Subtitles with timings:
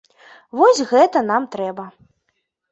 [0.59, 1.89] Вось гэта нам трэба.